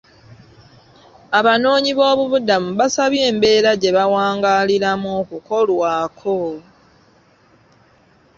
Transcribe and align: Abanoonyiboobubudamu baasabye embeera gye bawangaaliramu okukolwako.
Abanoonyiboobubudamu 1.39 2.69
baasabye 2.79 3.19
embeera 3.29 3.71
gye 3.81 3.91
bawangaaliramu 3.97 5.07
okukolwako. 5.21 6.37